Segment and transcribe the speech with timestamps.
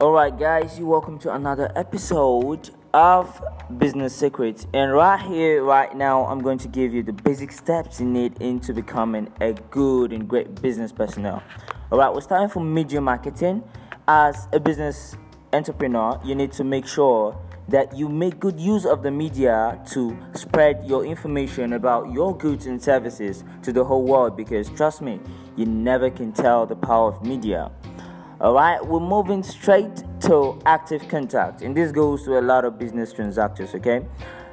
[0.00, 3.42] Alright, guys, you welcome to another episode of
[3.78, 4.64] Business Secrets.
[4.72, 8.40] And right here, right now, I'm going to give you the basic steps you need
[8.40, 11.42] into becoming a good and great business personnel.
[11.90, 13.64] Alright, we're starting from media marketing.
[14.06, 15.16] As a business
[15.52, 20.16] entrepreneur, you need to make sure that you make good use of the media to
[20.32, 25.18] spread your information about your goods and services to the whole world because trust me,
[25.56, 27.68] you never can tell the power of media.
[28.40, 32.78] All right, we're moving straight to active contact, and this goes to a lot of
[32.78, 33.74] business transactions.
[33.74, 34.06] Okay,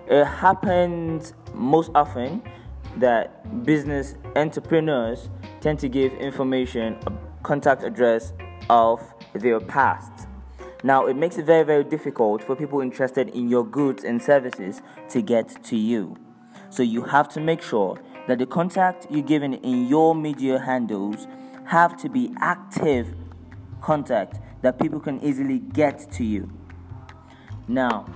[0.07, 2.41] it happens most often
[2.97, 5.29] that business entrepreneurs
[5.61, 7.13] tend to give information, a
[7.43, 8.33] contact address
[8.71, 9.03] of
[9.33, 10.27] their past.
[10.83, 14.81] Now, it makes it very, very difficult for people interested in your goods and services
[15.09, 16.17] to get to you.
[16.71, 21.27] So, you have to make sure that the contact you're given in your media handles
[21.65, 23.13] have to be active
[23.85, 26.49] contact that people can easily get to you.
[27.67, 28.07] Now,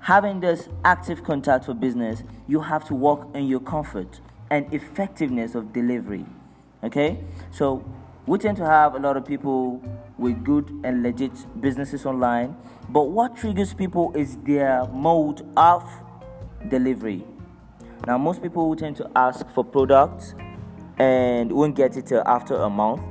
[0.00, 5.54] having this active contact for business, you have to work on your comfort and effectiveness
[5.54, 6.24] of delivery.
[6.82, 7.22] Okay?
[7.50, 7.84] So,
[8.26, 9.82] we tend to have a lot of people
[10.16, 12.56] with good and legit businesses online,
[12.88, 15.84] but what triggers people is their mode of
[16.68, 17.24] delivery.
[18.06, 20.34] Now, most people will tend to ask for products
[20.98, 23.02] and won't get it till after a month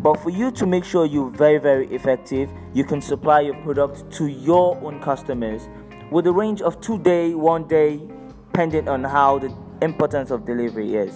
[0.00, 4.10] but for you to make sure you're very, very effective, you can supply your product
[4.12, 5.68] to your own customers
[6.10, 8.00] with a range of two day, one day,
[8.52, 11.14] depending on how the importance of delivery is.